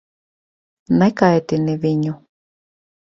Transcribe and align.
Nekaitini 1.01 1.77
viņu. 1.85 2.17